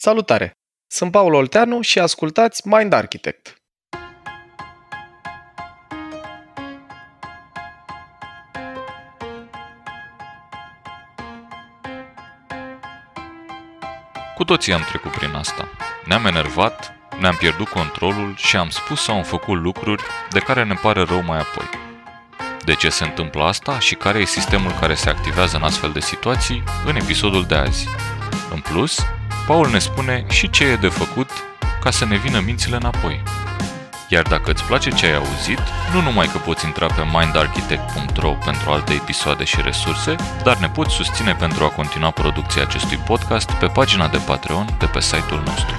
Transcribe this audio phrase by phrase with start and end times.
[0.00, 0.52] Salutare!
[0.86, 3.62] Sunt Paul Olteanu și ascultați Mind Architect.
[14.34, 15.68] Cu toții am trecut prin asta.
[16.04, 20.74] Ne-am enervat, ne-am pierdut controlul și am spus sau am făcut lucruri de care ne
[20.74, 21.68] pare rău mai apoi.
[22.64, 26.00] De ce se întâmplă asta și care e sistemul care se activează în astfel de
[26.00, 27.88] situații în episodul de azi.
[28.50, 29.06] În plus,
[29.48, 31.30] Paul ne spune și ce e de făcut
[31.82, 33.22] ca să ne vină mințile înapoi.
[34.08, 35.60] Iar dacă îți place ce ai auzit,
[35.92, 40.94] nu numai că poți intra pe mindarchitect.ro pentru alte episoade și resurse, dar ne poți
[40.94, 45.74] susține pentru a continua producția acestui podcast pe pagina de Patreon de pe site-ul nostru.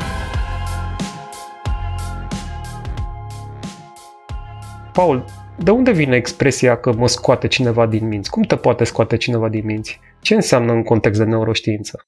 [4.92, 8.30] Paul, de unde vine expresia că mă scoate cineva din minți?
[8.30, 10.00] Cum te poate scoate cineva din minți?
[10.22, 12.04] Ce înseamnă în context de neuroștiință?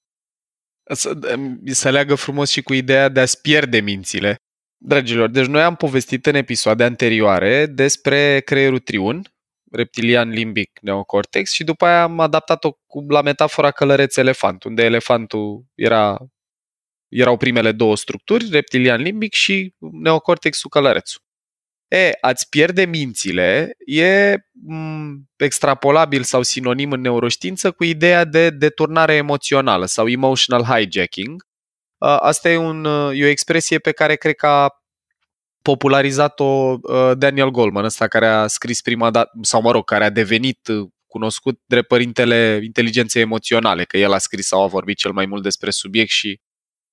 [0.93, 1.19] Să,
[1.65, 4.35] să leagă frumos și cu ideea de a-ți pierde mințile.
[4.77, 9.21] Dragilor, deci noi am povestit în episoade anterioare despre creierul triun,
[9.71, 12.71] reptilian limbic neocortex și după aia am adaptat-o
[13.07, 16.17] la metafora călăreț-elefant, unde elefantul era,
[17.07, 21.21] erau primele două structuri, reptilian limbic și neocortexul călărețul.
[21.91, 29.13] E, ați pierde mințile e m- extrapolabil sau sinonim în neuroștiință cu ideea de deturnare
[29.13, 31.43] emoțională sau emotional hijacking.
[31.97, 34.69] Asta e, un, e o expresie pe care cred că a
[35.61, 36.77] popularizat-o
[37.13, 40.59] Daniel Goleman, ăsta care a scris prima dată, sau mă rog, care a devenit
[41.07, 45.43] cunoscut drept părintele inteligenței emoționale, că el a scris sau a vorbit cel mai mult
[45.43, 46.39] despre subiect și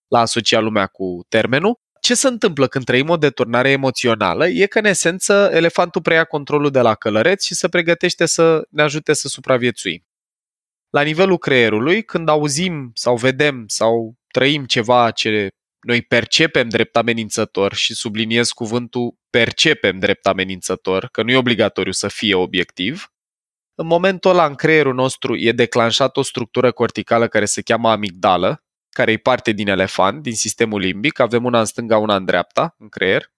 [0.08, 4.78] l-a asociat lumea cu termenul ce se întâmplă când trăim o deturnare emoțională e că,
[4.78, 9.28] în esență, elefantul preia controlul de la călăreț și se pregătește să ne ajute să
[9.28, 10.06] supraviețuim.
[10.90, 15.48] La nivelul creierului, când auzim sau vedem sau trăim ceva ce
[15.80, 22.08] noi percepem drept amenințător și subliniez cuvântul percepem drept amenințător, că nu e obligatoriu să
[22.08, 23.12] fie obiectiv,
[23.74, 28.62] în momentul ăla în creierul nostru e declanșat o structură corticală care se cheamă amigdală,
[28.98, 32.74] care e parte din elefant, din sistemul limbic, avem una în stânga, una în dreapta,
[32.78, 33.32] în creier.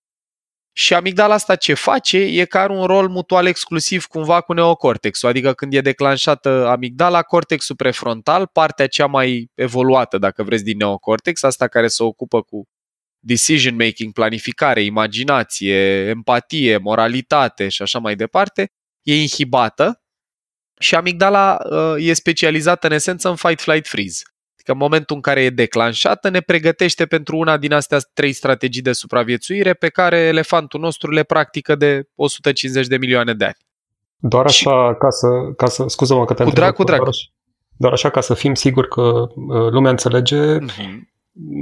[0.72, 5.28] Și amigdala asta ce face e că are un rol mutual exclusiv cumva cu neocortexul,
[5.28, 11.42] adică când e declanșată amigdala, cortexul prefrontal, partea cea mai evoluată, dacă vreți, din neocortex,
[11.42, 12.68] asta care se ocupă cu
[13.18, 18.70] decision making, planificare, imaginație, empatie, moralitate și așa mai departe,
[19.02, 20.02] e inhibată
[20.78, 24.22] și amigdala uh, e specializată în esență în fight, flight, freeze
[24.70, 28.82] că în momentul în care e declanșată ne pregătește pentru una din astea trei strategii
[28.82, 33.56] de supraviețuire pe care elefantul nostru le practică de 150 de milioane de ani.
[34.16, 34.98] Doar așa și...
[34.98, 35.26] ca să,
[35.56, 36.98] ca să scuză-mă că te Cu drag, cu drag.
[36.98, 37.14] Doar,
[37.76, 40.98] doar așa ca să fim siguri că uh, lumea înțelege, mm-hmm.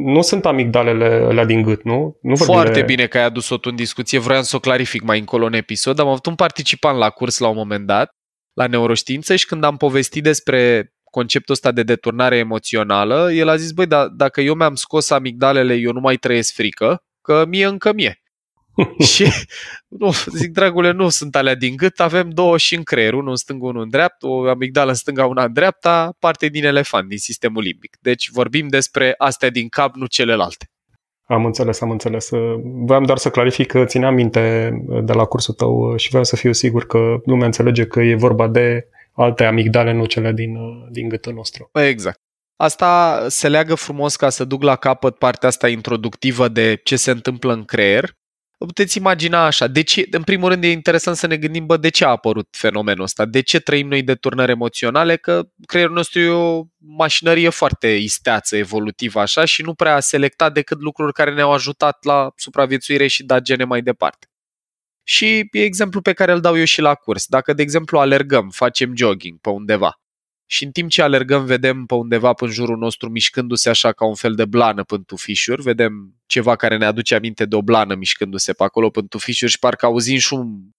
[0.04, 2.18] nu sunt amigdalele alea din gât, nu?
[2.22, 2.82] nu Foarte de...
[2.82, 5.98] bine că ai adus-o tu în discuție, vroiam să o clarific mai încolo în episod.
[5.98, 8.16] Am avut un participant la curs la un moment dat,
[8.52, 13.72] la neuroștiință și când am povestit despre conceptul ăsta de deturnare emoțională, el a zis,
[13.72, 17.92] băi, da, dacă eu mi-am scos amigdalele, eu nu mai trăiesc frică, că mie încă
[17.92, 18.22] mie.
[19.12, 19.32] și
[19.88, 23.36] nu, zic, dragule, nu sunt alea din gât, avem două și în creier, unul în
[23.36, 27.18] stânga, unul în dreapta, o amigdală în stânga, una în dreapta, parte din elefant, din
[27.18, 27.96] sistemul limbic.
[28.00, 30.70] Deci vorbim despre astea din cap, nu celelalte.
[31.24, 32.28] Am înțeles, am înțeles.
[32.84, 34.70] Vreau doar să clarific că țineam minte
[35.04, 38.48] de la cursul tău și vreau să fiu sigur că lumea înțelege că e vorba
[38.48, 38.88] de
[39.22, 41.70] alte amigdale, nu cele din, uh, din gâtul nostru.
[41.72, 42.20] Exact.
[42.56, 47.10] Asta se leagă frumos ca să duc la capăt partea asta introductivă de ce se
[47.10, 48.16] întâmplă în creier.
[48.58, 51.88] Puteți imagina așa, de ce, în primul rând e interesant să ne gândim, bă, de
[51.88, 53.24] ce a apărut fenomenul ăsta?
[53.24, 55.16] De ce trăim noi de turnări emoționale?
[55.16, 60.52] Că creierul nostru e o mașinărie foarte isteață, evolutivă așa și nu prea a selectat
[60.52, 64.26] decât lucruri care ne-au ajutat la supraviețuire și da gene mai departe.
[65.08, 67.26] Și e exemplu pe care îl dau eu și la curs.
[67.26, 70.00] Dacă, de exemplu, alergăm, facem jogging pe undeva
[70.50, 74.14] și în timp ce alergăm vedem pe undeva în jurul nostru mișcându-se așa ca un
[74.14, 78.52] fel de blană pe tufișuri, vedem ceva care ne aduce aminte de o blană mișcându-se
[78.52, 80.70] pe acolo pe tufișuri și parcă auzim și un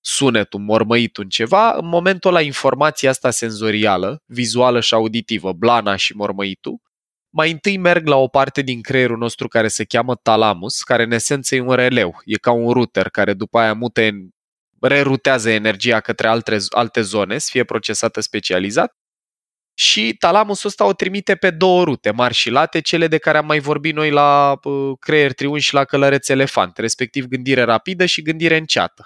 [0.00, 5.96] sunet, un mormăit, un ceva, în momentul la informația asta senzorială, vizuală și auditivă, blana
[5.96, 6.80] și mormăitul,
[7.30, 11.12] mai întâi merg la o parte din creierul nostru care se cheamă talamus, care în
[11.12, 14.28] esență e un releu, e ca un router care după aia mute,
[14.80, 18.96] rerutează energia către alte, alte zone, să fie procesată specializat.
[19.78, 23.46] Și talamusul ăsta o trimite pe două rute, mari și late, cele de care am
[23.46, 28.22] mai vorbit noi la uh, creier triun și la călăreț elefant, respectiv gândire rapidă și
[28.22, 29.04] gândire înceată.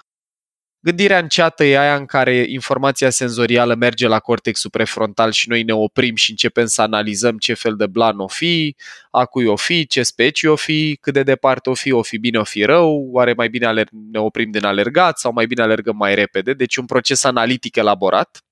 [0.83, 5.73] Gândirea înceată e aia în care informația senzorială merge la cortexul prefrontal și noi ne
[5.73, 8.75] oprim și începem să analizăm ce fel de blan o fi,
[9.11, 12.17] a cui o fi, ce specii o fi, cât de departe o fi, o fi
[12.17, 15.61] bine, o fi rău, oare mai bine aler- ne oprim din alergat sau mai bine
[15.61, 16.53] alergăm mai repede.
[16.53, 18.43] Deci un proces analitic elaborat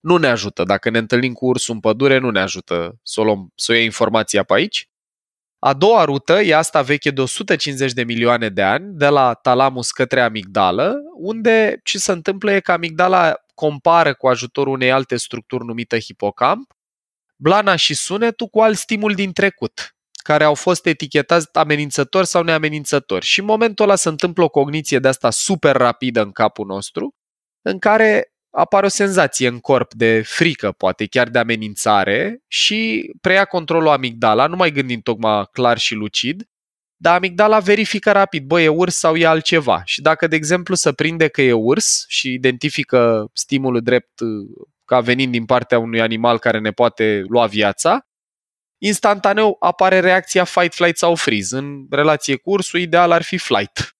[0.00, 0.62] nu ne ajută.
[0.64, 3.74] Dacă ne întâlnim cu ursul în pădure, nu ne ajută să o, luăm, să o
[3.74, 4.88] iei informația pe aici.
[5.66, 9.90] A doua rută e asta veche de 150 de milioane de ani, de la talamus
[9.90, 15.64] către amigdală, unde ce se întâmplă e că amigdala compară cu ajutorul unei alte structuri
[15.64, 16.72] numită hipocamp,
[17.36, 23.24] blana și sunetul cu alt stimul din trecut, care au fost etichetați amenințători sau neamenințători.
[23.24, 27.14] Și în momentul ăla se întâmplă o cogniție de asta super rapidă în capul nostru,
[27.62, 33.44] în care apare o senzație în corp de frică, poate chiar de amenințare și preia
[33.44, 36.48] controlul amigdala, nu mai gândind tocmai clar și lucid,
[36.96, 39.82] dar amigdala verifică rapid, bă, e urs sau e altceva.
[39.84, 44.20] Și dacă, de exemplu, se prinde că e urs și identifică stimulul drept
[44.84, 48.06] ca venind din partea unui animal care ne poate lua viața,
[48.78, 51.56] instantaneu apare reacția fight, flight sau freeze.
[51.56, 53.93] În relație cu ursul, ideal ar fi flight.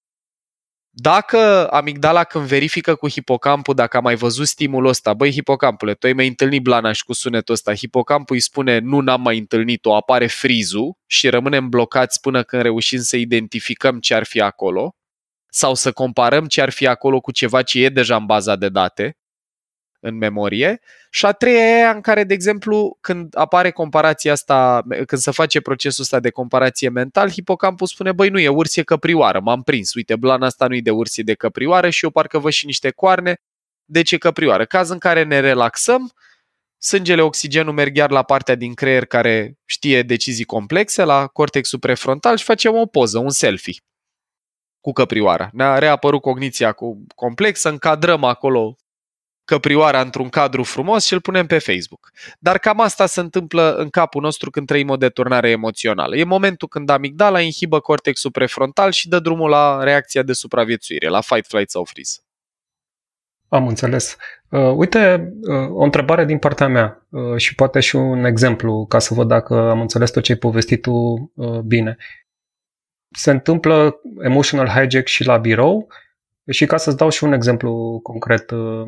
[0.97, 6.07] Dacă amigdala când verifică cu hipocampul dacă a mai văzut stimulul ăsta, băi hipocampule, tu
[6.07, 9.95] ai mai întâlnit blana și cu sunetul ăsta, hipocampul îi spune nu n-am mai întâlnit-o,
[9.95, 14.95] apare frizul și rămânem blocați până când reușim să identificăm ce ar fi acolo
[15.49, 18.69] sau să comparăm ce ar fi acolo cu ceva ce e deja în baza de
[18.69, 19.17] date
[20.05, 20.79] în memorie.
[21.09, 25.31] Și a treia e aia în care, de exemplu, când apare comparația asta, când se
[25.31, 29.61] face procesul ăsta de comparație mental, hipocampul spune, băi, nu e urs, e căprioară, m-am
[29.61, 32.51] prins, uite, blana asta nu e de urs, e de căprioară și eu parcă văd
[32.51, 33.41] și niște coarne,
[33.85, 34.65] deci e căprioară.
[34.65, 36.11] Caz în care ne relaxăm,
[36.77, 42.37] sângele, oxigenul merg iar la partea din creier care știe decizii complexe, la cortexul prefrontal
[42.37, 43.79] și facem o poză, un selfie
[44.81, 45.49] cu căprioara.
[45.53, 48.75] Ne-a reapărut cogniția cu complexă, încadrăm acolo
[49.45, 52.11] căprioara într-un cadru frumos și îl punem pe Facebook.
[52.39, 56.15] Dar cam asta se întâmplă în capul nostru când trăim o deturnare emoțională.
[56.15, 61.21] E momentul când amigdala inhibă cortexul prefrontal și dă drumul la reacția de supraviețuire, la
[61.21, 62.19] fight, flight sau freeze.
[63.47, 64.17] Am înțeles.
[64.49, 68.99] Uh, uite, uh, o întrebare din partea mea uh, și poate și un exemplu ca
[68.99, 70.91] să văd dacă am înțeles tot ce ai povestit tu
[71.35, 71.97] uh, bine.
[73.11, 75.87] Se întâmplă emotional hijack și la birou
[76.49, 78.87] și ca să-ți dau și un exemplu concret, uh,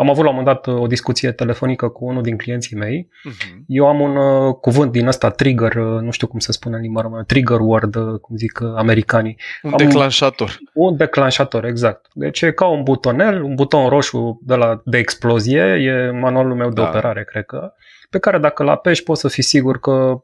[0.00, 3.08] am avut la un moment dat o discuție telefonică cu unul din clienții mei.
[3.10, 3.58] Uh-huh.
[3.66, 6.82] Eu am un uh, cuvânt din ăsta, trigger, uh, nu știu cum se spune în
[6.82, 9.40] limba română, trigger word, uh, cum zic uh, americanii.
[9.62, 10.58] Un am declanșator.
[10.74, 12.06] Un, un declanșator, exact.
[12.12, 16.68] Deci e ca un butonel, un buton roșu de, la, de explozie, e manualul meu
[16.68, 16.88] de da.
[16.88, 17.72] operare, cred că,
[18.10, 20.22] pe care dacă l apeși poți să fii sigur că,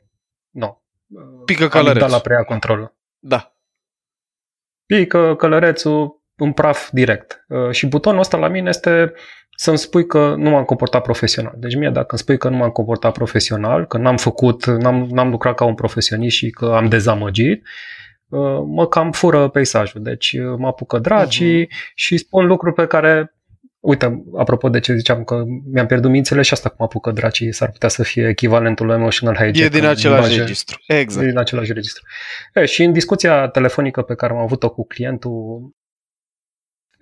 [0.51, 0.83] nu,
[1.45, 2.11] Pică călărețul.
[2.11, 2.97] la preia controlul.
[3.19, 3.57] Da.
[4.87, 7.45] Pică călărețul în praf direct.
[7.49, 9.13] Uh, și butonul ăsta la mine este
[9.57, 11.55] să-mi spui că nu m-am comportat profesional.
[11.57, 15.31] Deci mie dacă îmi spui că nu m-am comportat profesional, că n-am făcut, n-am, n-am
[15.31, 17.67] lucrat ca un profesionist și că am dezamăgit,
[18.29, 20.03] uh, mă cam fură peisajul.
[20.03, 21.95] Deci uh, mă apucă dracii uh-huh.
[21.95, 23.31] și spun lucruri pe care
[23.87, 25.43] Uite, apropo de ce ziceam că
[25.73, 29.59] mi-am pierdut mințele și asta cum apucă dracii s-ar putea să fie echivalentul emotional hijack.
[29.59, 30.83] E din același imagine, registru.
[30.87, 31.27] Exact.
[31.27, 32.03] Din același registru.
[32.55, 35.71] E, și în discuția telefonică pe care am avut-o cu clientul,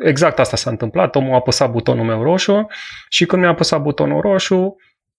[0.05, 2.67] Exact asta s-a întâmplat, omul a apăsat butonul meu roșu
[3.09, 4.77] și când mi-a apăsat butonul roșu,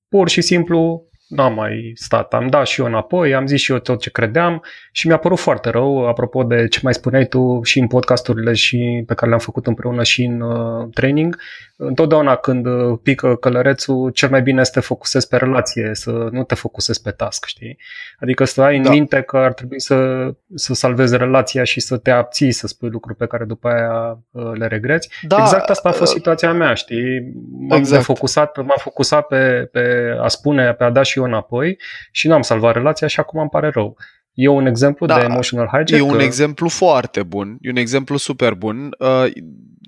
[0.09, 2.33] pur și simplu n-am mai stat.
[2.33, 5.40] Am dat și eu înapoi, am zis și eu tot ce credeam și mi-a părut
[5.40, 9.40] foarte rău, apropo de ce mai spuneai tu și în podcasturile și pe care le-am
[9.40, 11.38] făcut împreună și în uh, training.
[11.78, 16.11] Întotdeauna când uh, pică călărețul, cel mai bine este să te focusezi pe relație, să
[16.31, 17.78] nu te focusezi pe task, știi?
[18.19, 18.90] Adică să ai în da.
[18.90, 23.18] minte că ar trebui să, să salvezi relația și să te abții să spui lucruri
[23.18, 25.09] pe care după aia uh, le regreți.
[25.21, 27.33] Da, exact asta a fost uh, situația mea, știi?
[27.68, 28.04] M-am exact.
[28.04, 31.78] focusat, m-am focusat pe, pe a spune, pe a da și eu înapoi
[32.12, 33.98] și n-am salvat relația și acum îmi pare rău.
[34.34, 35.92] E un exemplu da, de emotional hijack?
[35.92, 36.24] E un că...
[36.24, 38.95] exemplu foarte bun, e un exemplu super bun.
[39.00, 39.26] Uh,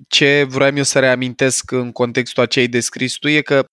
[0.08, 3.64] ce vreau eu să reamintesc în contextul a ce ai descris tu e că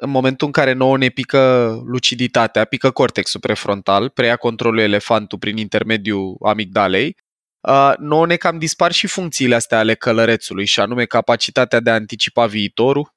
[0.00, 5.56] în momentul în care nouă ne pică luciditatea, pică cortexul prefrontal, preia controlul elefantul prin
[5.56, 7.16] intermediul amigdalei,
[7.68, 11.94] uh, nouă ne cam dispar și funcțiile astea ale călărețului, și anume capacitatea de a
[11.94, 13.16] anticipa viitorul,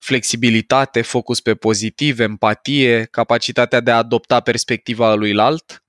[0.00, 5.84] flexibilitate, focus pe pozitiv, empatie, capacitatea de a adopta perspectiva lui alt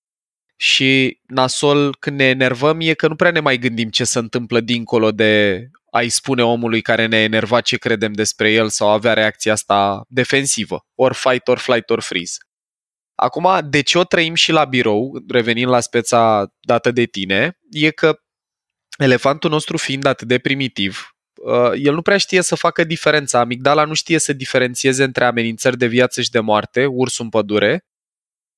[0.56, 4.60] și nasol când ne enervăm e că nu prea ne mai gândim ce se întâmplă
[4.60, 9.52] dincolo de a-i spune omului care ne-a enervat ce credem despre el sau avea reacția
[9.52, 12.38] asta defensivă, ori fight, ori flight, ori freeze.
[13.16, 17.92] Acum, de ce o trăim și la birou, revenind la speța dată de tine, e
[17.92, 18.20] că
[18.98, 21.11] elefantul nostru fiind atât de primitiv, uh,
[21.76, 23.40] el nu prea știe să facă diferența.
[23.40, 27.86] Amigdala nu știe să diferențieze între amenințări de viață și de moarte, ursul în pădure,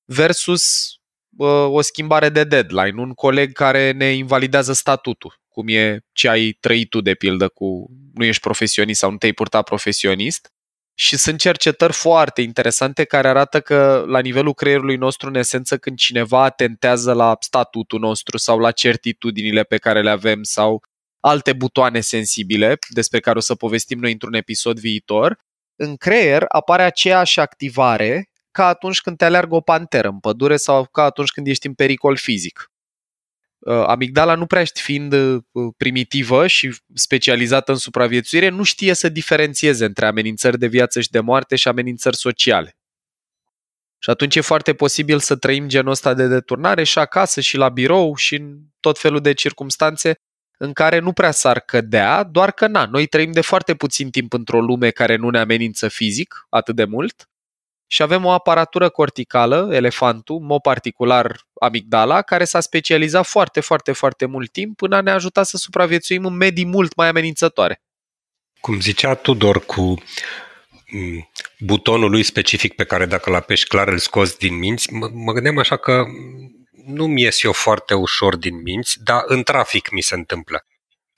[0.04, 0.94] versus
[1.36, 6.56] uh, o schimbare de deadline, un coleg care ne invalidează statutul, cum e ce ai
[6.60, 10.48] trăit tu de pildă cu nu ești profesionist sau nu te-ai purtat profesionist.
[10.96, 15.96] Și sunt cercetări foarte interesante care arată că la nivelul creierului nostru, în esență, când
[15.96, 20.82] cineva atentează la statutul nostru sau la certitudinile pe care le avem sau
[21.24, 25.38] alte butoane sensibile, despre care o să povestim noi într-un episod viitor,
[25.76, 30.84] în creier apare aceeași activare ca atunci când te aleargă o panteră în pădure sau
[30.84, 32.72] ca atunci când ești în pericol fizic.
[33.58, 35.42] Uh, amigdala nu prea fiind uh,
[35.76, 41.20] primitivă și specializată în supraviețuire, nu știe să diferențieze între amenințări de viață și de
[41.20, 42.76] moarte și amenințări sociale.
[43.98, 47.68] Și atunci e foarte posibil să trăim genul ăsta de deturnare și acasă și la
[47.68, 50.18] birou și în tot felul de circumstanțe
[50.56, 54.32] în care nu prea s-ar cădea, doar că na, noi trăim de foarte puțin timp
[54.32, 57.28] într-o lume care nu ne amenință fizic atât de mult
[57.86, 63.92] și avem o aparatură corticală, elefantul, în mod particular amigdala, care s-a specializat foarte, foarte,
[63.92, 67.82] foarte mult timp până a ne ajuta să supraviețuim în medii mult mai amenințătoare.
[68.60, 70.02] Cum zicea Tudor cu
[71.58, 75.32] butonul lui specific pe care dacă l apeși clar îl scoți din minți, mă, mă
[75.32, 76.04] gândeam așa că
[76.84, 80.66] nu mi ies eu foarte ușor din minți, dar în trafic mi se întâmplă.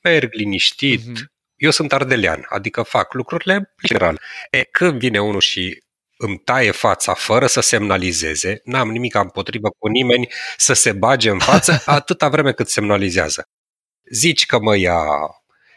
[0.01, 1.25] Merg liniștit, mm-hmm.
[1.57, 4.21] eu sunt ardelean, adică fac lucrurile general.
[4.51, 5.83] E, când vine unul și
[6.17, 11.39] îmi taie fața fără să semnalizeze, n-am nimic împotrivă cu nimeni să se bage în
[11.39, 13.49] față atâta vreme cât semnalizează.
[14.11, 15.05] Zici că mă ia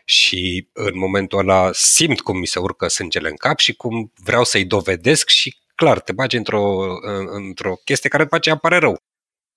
[0.05, 4.43] și în momentul ăla simt cum mi se urcă sângele în cap și cum vreau
[4.43, 6.85] să-i dovedesc și clar, te bagi într-o,
[7.31, 8.97] într-o chestie care după aceea apare rău.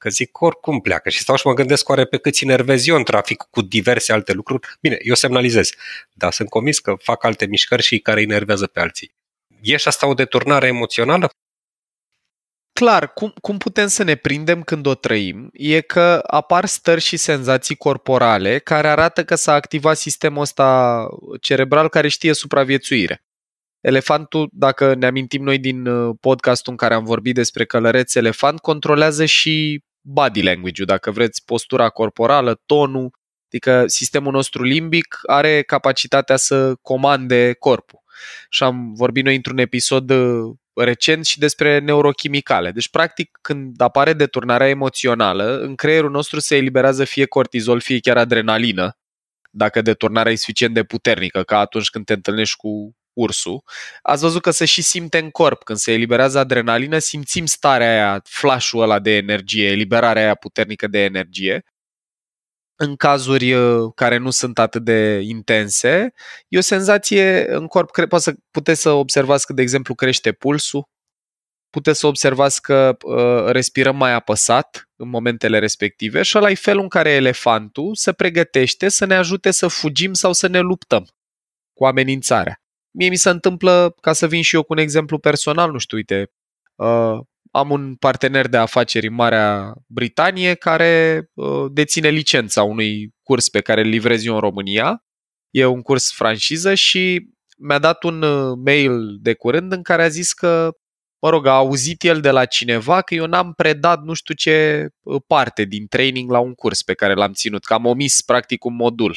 [0.02, 3.04] Că zic, oricum pleacă și stau și mă gândesc oare pe cât enervez eu în
[3.04, 4.68] trafic cu diverse alte lucruri.
[4.80, 5.70] Bine, eu semnalizez,
[6.12, 9.14] dar sunt convins că fac alte mișcări și care enervează pe alții.
[9.60, 11.30] E și asta o deturnare emoțională?
[12.72, 17.16] Clar, cum, cum putem să ne prindem când o trăim e că apar stări și
[17.16, 21.06] senzații corporale care arată că s-a activat sistemul ăsta
[21.40, 23.24] cerebral care știe supraviețuire.
[23.80, 28.60] Elefantul, dacă ne amintim noi din uh, podcastul în care am vorbit despre călăreț elefant,
[28.60, 33.10] controlează și body language-ul, dacă vreți, postura corporală, tonul,
[33.46, 38.02] adică sistemul nostru limbic are capacitatea să comande corpul
[38.48, 42.70] și am vorbit noi într-un episod uh, recent și despre neurochimicale.
[42.70, 48.16] Deci, practic, când apare deturnarea emoțională, în creierul nostru se eliberează fie cortizol, fie chiar
[48.16, 48.96] adrenalină,
[49.50, 53.62] dacă deturnarea e suficient de puternică, ca atunci când te întâlnești cu ursul.
[54.02, 55.62] Ați văzut că se și simte în corp.
[55.62, 60.98] Când se eliberează adrenalină, simțim starea aia, flash-ul ăla de energie, eliberarea aia puternică de
[61.04, 61.64] energie
[62.76, 66.12] în cazuri uh, care nu sunt atât de intense,
[66.48, 70.88] e o senzație în corp, poate să, puteți să observați că, de exemplu, crește pulsul,
[71.70, 76.82] puteți să observați că uh, respirăm mai apăsat în momentele respective și ăla e felul
[76.82, 81.06] în care elefantul se pregătește să ne ajute să fugim sau să ne luptăm
[81.72, 82.62] cu amenințarea.
[82.94, 85.96] Mie mi se întâmplă, ca să vin și eu cu un exemplu personal, nu știu,
[85.96, 86.30] uite,
[86.74, 87.18] uh,
[87.50, 93.60] am un partener de afaceri în Marea Britanie care uh, deține licența unui curs pe
[93.60, 95.04] care îl livrez eu în România.
[95.50, 100.08] E un curs franciză și mi-a dat un uh, mail de curând în care a
[100.08, 100.70] zis că,
[101.22, 104.86] mă rog, a auzit el de la cineva că eu n-am predat nu știu ce
[105.02, 108.64] uh, parte din training la un curs pe care l-am ținut, că am omis practic
[108.64, 109.16] un modul.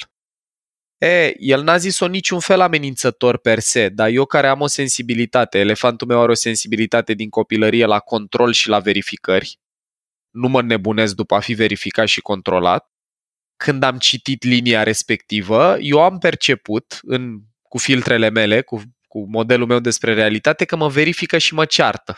[0.98, 5.60] E, el n-a zis-o niciun fel amenințător per se, dar eu care am o sensibilitate,
[5.60, 9.60] elefantul meu are o sensibilitate din copilărie la control și la verificări,
[10.30, 12.90] nu mă nebunesc după a fi verificat și controlat,
[13.58, 19.68] când am citit linia respectivă, eu am perceput în, cu filtrele mele, cu, cu modelul
[19.68, 22.18] meu despre realitate, că mă verifică și mă ceartă.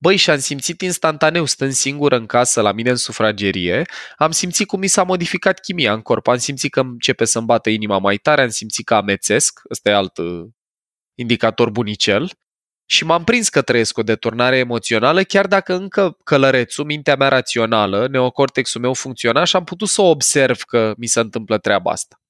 [0.00, 3.84] Băi, și am simțit instantaneu, stând singur în casă la mine în sufragerie,
[4.16, 7.70] am simțit cum mi s-a modificat chimia în corp, am simțit că începe să-mi bată
[7.70, 10.46] inima mai tare, am simțit că amețesc, ăsta e alt uh,
[11.14, 12.30] indicator bunicel,
[12.90, 18.08] și m-am prins că trăiesc o deturnare emoțională, chiar dacă încă călărețul, mintea mea rațională,
[18.10, 22.20] neocortexul meu funcționa și am putut să observ că mi se întâmplă treaba asta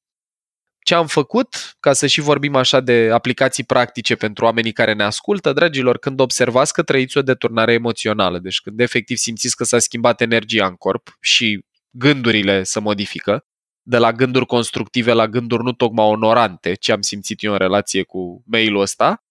[0.88, 5.02] ce am făcut, ca să și vorbim așa de aplicații practice pentru oamenii care ne
[5.02, 9.78] ascultă, dragilor, când observați că trăiți o deturnare emoțională, deci când efectiv simțiți că s-a
[9.78, 13.44] schimbat energia în corp și gândurile se modifică,
[13.82, 18.02] de la gânduri constructive la gânduri nu tocmai onorante, ce am simțit eu în relație
[18.02, 19.24] cu mailul ăsta,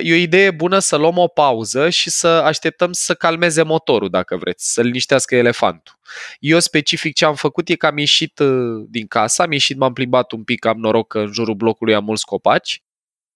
[0.00, 4.36] E o idee bună să luăm o pauză și să așteptăm să calmeze motorul, dacă
[4.36, 5.98] vreți, să liniștească elefantul.
[6.38, 9.92] Eu specific ce am făcut e că am ieșit uh, din casă, am ieșit, m-am
[9.92, 12.82] plimbat un pic, am noroc că în jurul blocului am mulți copaci,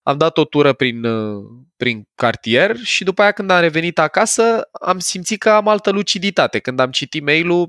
[0.02, 1.44] am dat o tură prin, uh,
[1.76, 6.58] prin cartier și după aia când am revenit acasă am simțit că am altă luciditate.
[6.58, 7.68] Când am citit mail-ul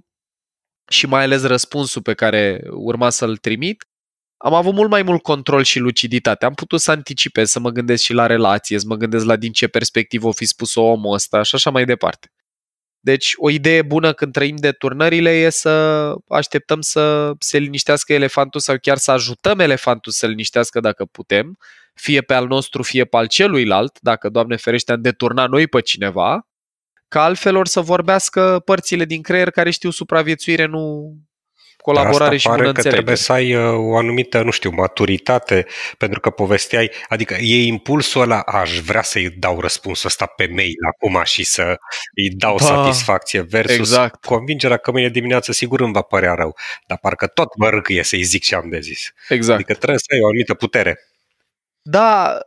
[0.90, 3.89] și mai ales răspunsul pe care urma să-l trimit,
[4.42, 6.46] am avut mult mai mult control și luciditate.
[6.46, 9.52] Am putut să anticipez, să mă gândesc și la relație, să mă gândesc la din
[9.52, 12.32] ce perspectivă o fi spus omul ăsta și așa mai departe.
[13.00, 18.60] Deci, o idee bună când trăim de turnările e să așteptăm să se liniștească elefantul
[18.60, 21.58] sau chiar să ajutăm elefantul să liniștească dacă putem,
[21.94, 25.82] fie pe al nostru, fie pe al celuilalt, dacă, Doamne ferește, am deturna noi pe
[25.82, 26.48] cineva,
[27.08, 31.14] ca altfel or să vorbească părțile din creier care știu supraviețuire, nu
[31.94, 35.66] colaborare și bună că trebuie să ai uh, o anumită, nu știu, maturitate,
[35.98, 40.78] pentru că povesteai, adică e impulsul ăla, aș vrea să-i dau răspunsul ăsta pe mail
[40.94, 41.80] acum și să
[42.16, 44.26] îi dau da, satisfacție versus exact.
[44.26, 46.56] convingerea că mâine dimineață sigur îmi va părea rău,
[46.88, 49.14] dar parcă tot mă râcâie să-i zic ce am de zis.
[49.30, 49.56] Exact.
[49.56, 51.00] Adică trebuie să ai o anumită putere.
[51.82, 52.40] Da,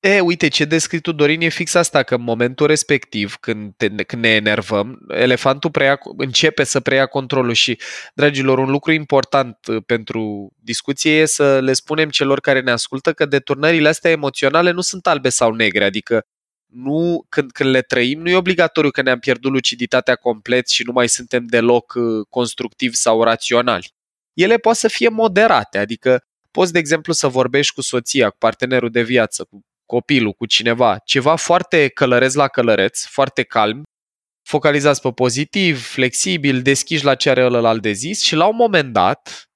[0.00, 3.88] E, uite, ce descris tu, Dorin, e fix asta, că în momentul respectiv, când, te,
[3.88, 7.78] când ne enervăm, elefantul preia, începe să preia controlul și,
[8.14, 13.12] dragilor, un lucru important uh, pentru discuție e să le spunem celor care ne ascultă
[13.12, 16.26] că deturnările astea emoționale nu sunt albe sau negre, adică
[16.66, 20.92] nu, când, când le trăim, nu e obligatoriu că ne-am pierdut luciditatea complet și nu
[20.92, 23.92] mai suntem deloc uh, constructivi sau raționali.
[24.32, 28.90] Ele pot să fie moderate, adică poți, de exemplu, să vorbești cu soția, cu partenerul
[28.90, 33.82] de viață, cu copilul, cu cineva, ceva foarte călăreț la călăreț, foarte calm,
[34.48, 38.92] focalizați pe pozitiv, flexibil, deschiși la ce are ălălalt de zis și la un moment
[38.92, 39.48] dat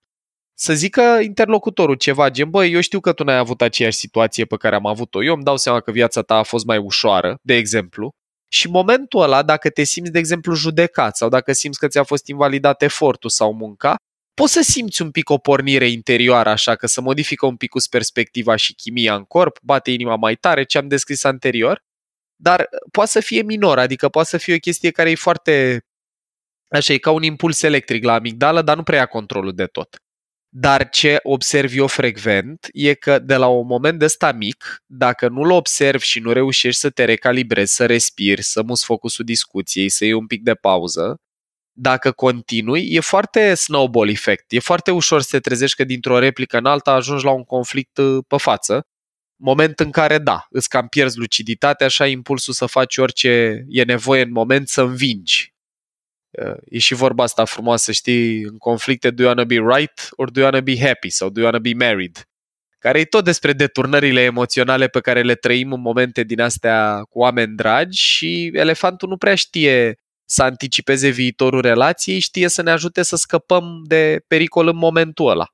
[0.59, 4.57] să zică interlocutorul ceva gen, băi, eu știu că tu n-ai avut aceeași situație pe
[4.57, 7.55] care am avut-o, eu îmi dau seama că viața ta a fost mai ușoară, de
[7.55, 8.11] exemplu,
[8.53, 12.27] și momentul ăla, dacă te simți, de exemplu, judecat sau dacă simți că ți-a fost
[12.27, 13.97] invalidat efortul sau munca,
[14.35, 17.79] poți să simți un pic o pornire interioară așa, că să modifică un pic cu
[17.91, 21.83] perspectiva și chimia în corp, bate inima mai tare, ce am descris anterior,
[22.37, 25.85] dar poate să fie minor, adică poate să fie o chestie care e foarte,
[26.69, 29.97] așa, e ca un impuls electric la amigdală, dar nu prea ia controlul de tot.
[30.55, 35.29] Dar ce observ eu frecvent e că de la un moment de ăsta mic, dacă
[35.29, 40.05] nu-l observi și nu reușești să te recalibrezi, să respiri, să muți focusul discuției, să
[40.05, 41.17] iei un pic de pauză,
[41.73, 44.53] dacă continui, e foarte snowball effect.
[44.53, 47.97] E foarte ușor să te trezești că dintr-o replică în alta ajungi la un conflict
[47.97, 48.87] uh, pe față.
[49.37, 54.23] Moment în care, da, îți cam pierzi luciditatea, așa impulsul să faci orice e nevoie
[54.23, 55.55] în moment să învingi.
[56.31, 60.31] Uh, e și vorba asta frumoasă, știi, în conflicte, do you wanna be right or
[60.31, 62.27] do you wanna be happy sau do you wanna be married?
[62.79, 67.19] Care e tot despre deturnările emoționale pe care le trăim în momente din astea cu
[67.19, 70.02] oameni dragi și elefantul nu prea știe
[70.33, 75.47] să anticipeze viitorul relației, știe să ne ajute să scăpăm de pericol în momentul ăla.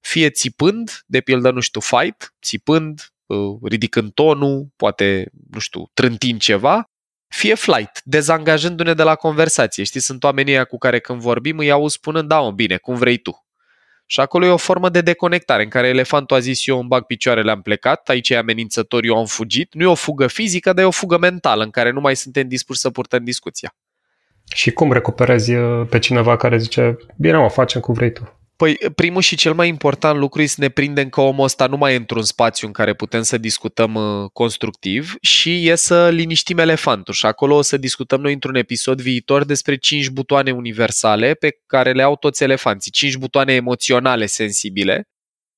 [0.00, 6.40] Fie țipând, de pildă, nu știu, fight, țipând, uh, ridicând tonul, poate, nu știu, trântind
[6.40, 6.90] ceva,
[7.28, 9.84] fie flight, dezangajându-ne de la conversație.
[9.84, 13.16] Știi, sunt oamenii cu care când vorbim îi auzi spunând, da, mă, bine, cum vrei
[13.16, 13.46] tu.
[14.06, 17.04] Și acolo e o formă de deconectare în care elefantul a zis eu îmi bag
[17.04, 19.74] picioarele, am plecat, aici e amenințător, eu am fugit.
[19.74, 22.48] Nu e o fugă fizică, dar e o fugă mentală în care nu mai suntem
[22.48, 23.74] dispuși să purtăm discuția.
[24.54, 28.36] Și cum recuperezi uh, pe cineva care zice, bine mă, facem cum vrei tu?
[28.56, 31.76] Păi primul și cel mai important lucru e să ne prindem că omul ăsta nu
[31.76, 36.58] mai e într-un spațiu în care putem să discutăm uh, constructiv și e să liniștim
[36.58, 37.14] elefantul.
[37.14, 41.92] Și acolo o să discutăm noi într-un episod viitor despre cinci butoane universale pe care
[41.92, 45.08] le au toți elefanții, cinci butoane emoționale sensibile.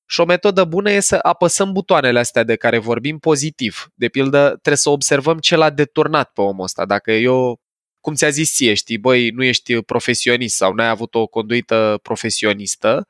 [0.07, 3.87] Și o metodă bună e să apăsăm butoanele astea de care vorbim pozitiv.
[3.95, 6.85] De pildă, trebuie să observăm ce l-a deturnat pe omul ăsta.
[6.85, 7.59] Dacă eu
[8.05, 13.07] cum ți-a zis ție, știi, băi, nu ești profesionist sau n-ai avut o conduită profesionistă,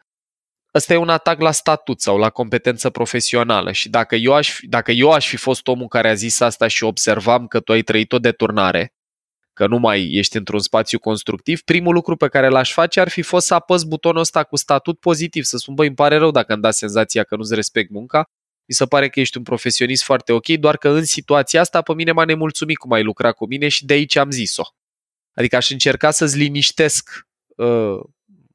[0.73, 4.67] ăsta e un atac la statut sau la competență profesională și dacă eu, aș fi,
[4.67, 7.81] dacă eu aș fi fost omul care a zis asta și observam că tu ai
[7.81, 8.93] trăit o deturnare,
[9.53, 13.21] că nu mai ești într-un spațiu constructiv, primul lucru pe care l-aș face ar fi
[13.21, 16.53] fost să apăs butonul ăsta cu statut pozitiv, să spun, băi, îmi pare rău dacă
[16.53, 18.29] îmi da senzația că nu-ți respect munca,
[18.67, 21.93] mi se pare că ești un profesionist foarte ok, doar că în situația asta pe
[21.93, 24.63] mine m-a nemulțumit cum ai lucrat cu mine și de aici am zis-o.
[25.35, 27.99] Adică aș încerca să-ți liniștesc uh,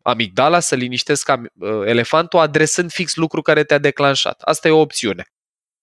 [0.02, 4.40] amigdala, să liniștesc uh, elefantul adresând fix lucru care te-a declanșat.
[4.40, 5.24] Asta e o opțiune.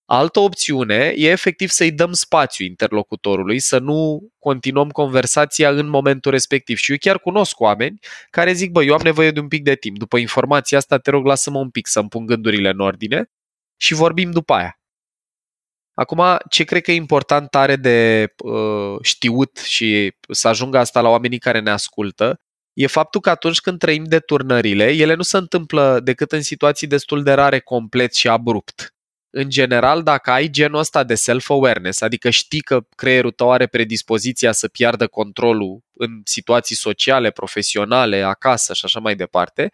[0.10, 6.78] Altă opțiune e efectiv să-i dăm spațiu interlocutorului, să nu continuăm conversația în momentul respectiv.
[6.78, 9.76] Și eu chiar cunosc oameni care zic, bă, eu am nevoie de un pic de
[9.76, 9.98] timp.
[9.98, 13.32] După informația asta, te rog, lasă-mă un pic să-mi pun gândurile în ordine
[13.78, 14.80] și vorbim după aia.
[16.00, 21.10] Acum, ce cred că e important tare de uh, știut și să ajungă asta la
[21.10, 22.40] oamenii care ne ascultă,
[22.74, 27.24] e faptul că atunci când trăim deturnările, ele nu se întâmplă decât în situații destul
[27.24, 28.94] de rare, complet și abrupt.
[29.30, 34.52] În general, dacă ai genul ăsta de self-awareness, adică știi că creierul tău are predispoziția
[34.52, 39.70] să piardă controlul în situații sociale, profesionale, acasă și așa mai departe,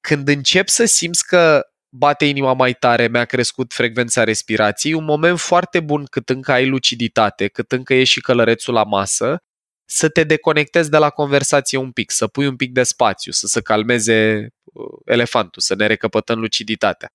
[0.00, 5.38] când începi să simți că bate inima mai tare, mi-a crescut frecvența respirației, un moment
[5.38, 9.42] foarte bun cât încă ai luciditate, cât încă e și călărețul la masă,
[9.90, 13.46] să te deconectezi de la conversație un pic, să pui un pic de spațiu, să
[13.46, 17.08] se calmeze uh, elefantul, să ne recăpătăm luciditatea.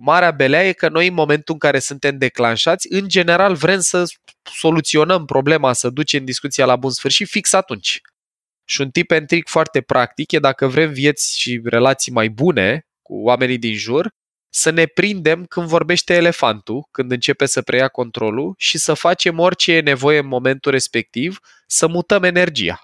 [0.00, 4.04] Marea belea e că noi în momentul în care suntem declanșați, în general vrem să
[4.42, 8.00] soluționăm problema, să ducem discuția la bun sfârșit fix atunci.
[8.64, 12.86] Și un tip and trick foarte practic e dacă vrem vieți și relații mai bune
[13.02, 14.10] cu oamenii din jur,
[14.50, 19.72] să ne prindem când vorbește elefantul, când începe să preia controlul și să facem orice
[19.72, 22.80] e nevoie în momentul respectiv, să mutăm energia.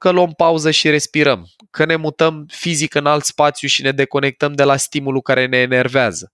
[0.00, 4.52] Că luăm pauză și respirăm, că ne mutăm fizic în alt spațiu și ne deconectăm
[4.52, 6.32] de la stimulul care ne enervează.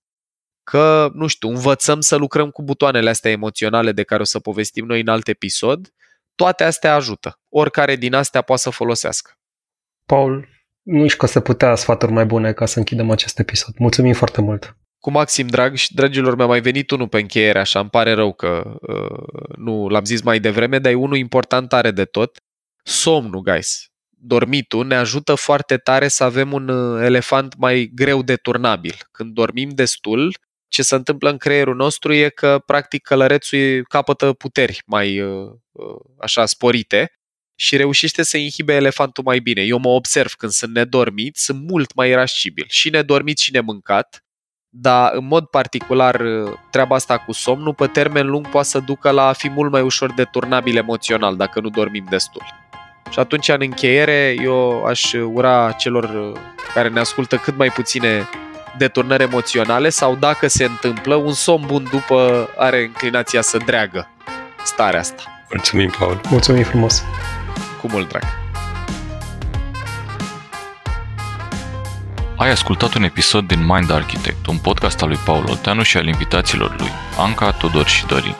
[0.63, 4.85] Că, nu știu, învățăm să lucrăm cu butoanele astea emoționale de care o să povestim
[4.85, 5.93] noi în alt episod,
[6.35, 7.39] toate astea ajută.
[7.49, 9.31] Oricare din astea poate să folosească.
[10.05, 10.47] Paul,
[10.81, 13.73] nu știu că să putea sfaturi mai bune ca să închidem acest episod.
[13.77, 14.75] Mulțumim foarte mult!
[14.99, 18.33] Cu maxim drag și dragilor, mi-a mai venit unul pe încheiere, așa îmi pare rău
[18.33, 22.37] că uh, nu l-am zis mai devreme, dar e unul important are de tot.
[22.83, 23.85] Somnul, guys.
[24.09, 28.95] Dormitul ne ajută foarte tare să avem un uh, elefant mai greu de turnabil.
[29.11, 34.81] Când dormim destul, ce se întâmplă în creierul nostru e că, practic, călărețul capătă puteri
[34.85, 37.11] mai uh, uh, așa sporite
[37.61, 39.61] și reușește să inhibe elefantul mai bine.
[39.61, 42.65] Eu mă observ când sunt nedormit, sunt mult mai irascibil.
[42.67, 44.23] Și nedormit și nemâncat,
[44.69, 46.21] dar în mod particular
[46.71, 49.81] treaba asta cu somnul pe termen lung poate să ducă la a fi mult mai
[49.81, 52.41] ușor de turnabil emoțional dacă nu dormim destul.
[53.09, 56.31] Și atunci, în încheiere, eu aș ura celor
[56.73, 58.29] care ne ascultă cât mai puține
[58.77, 64.09] deturnări emoționale sau, dacă se întâmplă, un somn bun după are înclinația să dreagă
[64.63, 65.23] starea asta.
[65.49, 66.21] Mulțumim, Paul!
[66.29, 67.03] Mulțumim frumos!
[67.81, 68.23] Cu mult drag!
[72.37, 76.07] Ai ascultat un episod din Mind Architect, un podcast al lui Paul Olteanu și al
[76.07, 78.35] invitaților lui, Anca, Tudor și Dorin.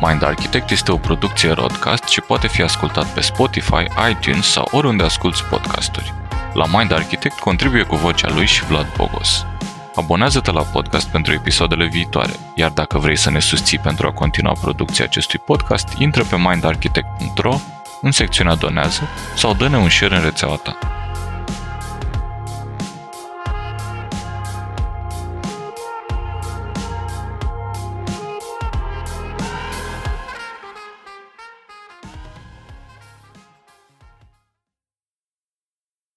[0.00, 5.02] Mind Architect este o producție broadcast și poate fi ascultat pe Spotify, iTunes sau oriunde
[5.02, 6.14] asculti podcasturi.
[6.52, 9.46] La Mind Architect contribuie cu vocea lui și Vlad Bogos.
[9.94, 14.52] Abonează-te la podcast pentru episoadele viitoare, iar dacă vrei să ne susții pentru a continua
[14.60, 17.60] producția acestui podcast, intră pe mindarchitect.ro
[18.00, 20.78] în secțiunea Donează sau dă-ne un share în rețeaua ta.